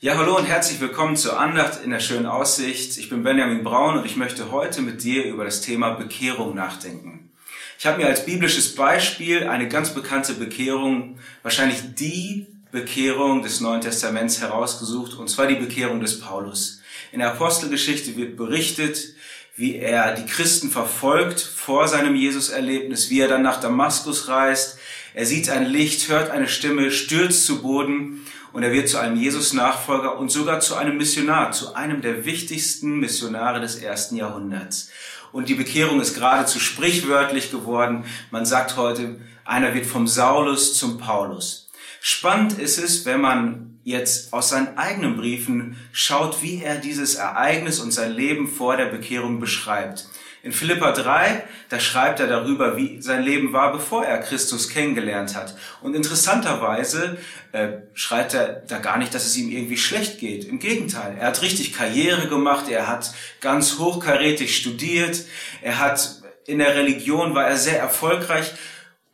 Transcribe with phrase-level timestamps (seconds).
[0.00, 2.98] Ja, hallo und herzlich willkommen zur Andacht in der schönen Aussicht.
[2.98, 7.30] Ich bin Benjamin Braun und ich möchte heute mit dir über das Thema Bekehrung nachdenken.
[7.78, 13.80] Ich habe mir als biblisches Beispiel eine ganz bekannte Bekehrung, wahrscheinlich die Bekehrung des Neuen
[13.80, 16.82] Testaments herausgesucht, und zwar die Bekehrung des Paulus.
[17.12, 19.14] In der Apostelgeschichte wird berichtet,
[19.56, 24.78] wie er die Christen verfolgt vor seinem Jesuserlebnis, wie er dann nach Damaskus reist.
[25.14, 29.16] Er sieht ein Licht, hört eine Stimme, stürzt zu Boden und er wird zu einem
[29.16, 34.90] Jesus-Nachfolger und sogar zu einem Missionar, zu einem der wichtigsten Missionare des ersten Jahrhunderts.
[35.32, 38.04] Und die Bekehrung ist geradezu sprichwörtlich geworden.
[38.30, 41.68] Man sagt heute, einer wird vom Saulus zum Paulus.
[42.00, 47.80] Spannend ist es, wenn man jetzt aus seinen eigenen Briefen schaut, wie er dieses Ereignis
[47.80, 50.06] und sein Leben vor der Bekehrung beschreibt.
[50.44, 55.34] In Philippa 3, da schreibt er darüber, wie sein Leben war, bevor er Christus kennengelernt
[55.34, 55.56] hat.
[55.80, 57.16] Und interessanterweise
[57.52, 60.44] äh, schreibt er da gar nicht, dass es ihm irgendwie schlecht geht.
[60.44, 65.24] Im Gegenteil, er hat richtig Karriere gemacht, er hat ganz hochkarätig studiert,
[65.62, 68.52] er hat in der Religion war er sehr erfolgreich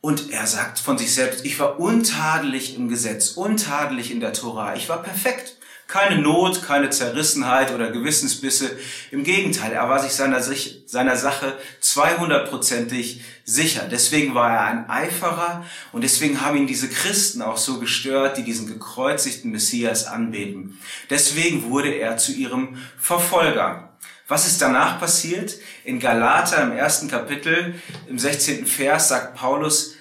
[0.01, 4.75] und er sagt von sich selbst, ich war untadelig im Gesetz, untadelig in der Tora,
[4.75, 5.55] ich war perfekt.
[5.91, 8.77] Keine Not, keine Zerrissenheit oder Gewissensbisse.
[9.11, 13.89] Im Gegenteil, er war sich seiner, seiner Sache 200%ig sicher.
[13.91, 18.43] Deswegen war er ein Eiferer und deswegen haben ihn diese Christen auch so gestört, die
[18.43, 20.79] diesen gekreuzigten Messias anbeten.
[21.09, 23.97] Deswegen wurde er zu ihrem Verfolger.
[24.29, 25.55] Was ist danach passiert?
[25.83, 27.75] In Galater im ersten Kapitel,
[28.07, 28.65] im 16.
[28.65, 29.95] Vers sagt Paulus,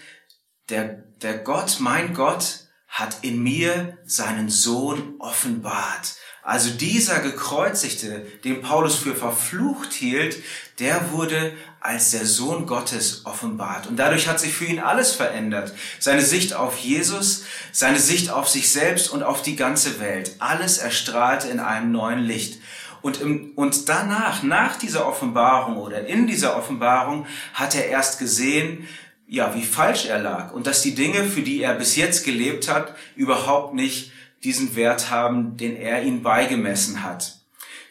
[0.69, 0.85] der,
[1.21, 6.17] der Gott, mein Gott, hat in mir seinen Sohn offenbart.
[6.43, 10.37] Also dieser gekreuzigte, den Paulus für verflucht hielt,
[10.79, 13.87] der wurde als der Sohn Gottes offenbart.
[13.87, 15.73] Und dadurch hat sich für ihn alles verändert.
[15.99, 20.37] Seine Sicht auf Jesus, seine Sicht auf sich selbst und auf die ganze Welt.
[20.41, 22.61] Alles erstrahlte in einem neuen Licht.
[23.03, 28.89] Und, im, und danach, nach dieser Offenbarung oder in dieser Offenbarung, hat er erst gesehen,
[29.31, 32.69] ja, wie falsch er lag und dass die Dinge, für die er bis jetzt gelebt
[32.69, 34.11] hat, überhaupt nicht
[34.43, 37.37] diesen Wert haben, den er ihnen beigemessen hat.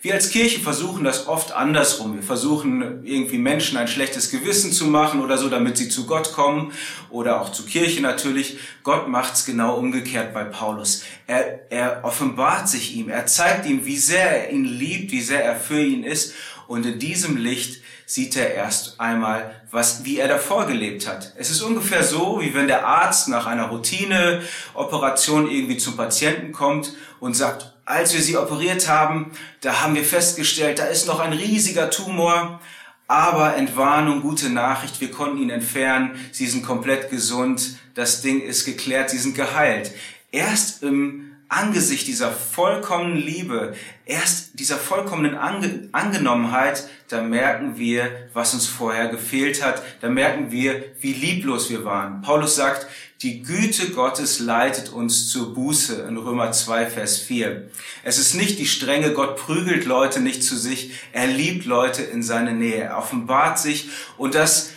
[0.02, 2.16] Wir als Kirche versuchen das oft andersrum.
[2.16, 6.34] Wir versuchen irgendwie Menschen ein schlechtes Gewissen zu machen oder so, damit sie zu Gott
[6.34, 6.74] kommen
[7.10, 8.60] oder auch zur Kirche natürlich.
[8.84, 11.04] Gott macht's genau umgekehrt bei Paulus.
[11.28, 15.44] Er, er offenbart sich ihm, er zeigt ihm, wie sehr er ihn liebt, wie sehr
[15.44, 16.34] er für ihn ist
[16.70, 21.34] und in diesem Licht sieht er erst einmal, was, wie er davor gelebt hat.
[21.36, 26.94] Es ist ungefähr so, wie wenn der Arzt nach einer Routineoperation irgendwie zum Patienten kommt
[27.20, 29.32] und sagt, als wir sie operiert haben,
[29.62, 32.62] da haben wir festgestellt, da ist noch ein riesiger Tumor,
[33.08, 38.66] aber Entwarnung, gute Nachricht, wir konnten ihn entfernen, sie sind komplett gesund, das Ding ist
[38.66, 39.92] geklärt, sie sind geheilt.
[40.32, 43.74] Erst im Angesicht dieser vollkommenen Liebe,
[44.06, 50.52] erst dieser vollkommenen Ange Angenommenheit, da merken wir, was uns vorher gefehlt hat, da merken
[50.52, 52.22] wir, wie lieblos wir waren.
[52.22, 52.86] Paulus sagt,
[53.24, 57.70] die Güte Gottes leitet uns zur Buße in Römer 2, Vers 4.
[58.04, 62.22] Es ist nicht die strenge, Gott prügelt Leute nicht zu sich, er liebt Leute in
[62.22, 64.72] seine Nähe, er offenbart sich und das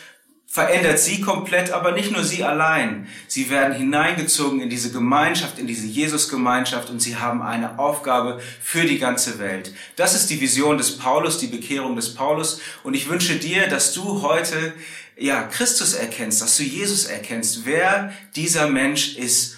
[0.53, 3.09] verändert sie komplett, aber nicht nur sie allein.
[3.27, 8.85] Sie werden hineingezogen in diese Gemeinschaft, in diese Jesus-Gemeinschaft und sie haben eine Aufgabe für
[8.85, 9.73] die ganze Welt.
[9.97, 12.61] Das ist die Vision des Paulus, die Bekehrung des Paulus.
[12.83, 14.75] Und ich wünsche dir, dass du heute,
[15.17, 19.57] ja, Christus erkennst, dass du Jesus erkennst, wer dieser Mensch ist,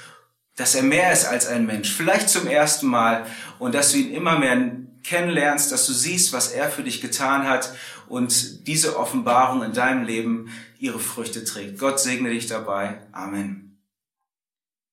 [0.54, 3.26] dass er mehr ist als ein Mensch, vielleicht zum ersten Mal
[3.58, 4.70] und dass du ihn immer mehr
[5.02, 7.74] kennenlernst, dass du siehst, was er für dich getan hat
[8.08, 11.78] und diese Offenbarung in deinem Leben ihre Früchte trägt.
[11.78, 12.98] Gott segne dich dabei.
[13.12, 13.63] Amen.